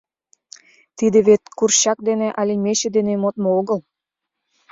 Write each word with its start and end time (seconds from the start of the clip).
Тиде 0.97 1.19
вет 1.27 1.43
курчак 1.57 1.97
дене 2.07 2.27
але 2.39 2.53
мече 2.63 2.87
дене 2.95 3.13
модмо 3.21 3.49
огыл. 3.59 3.79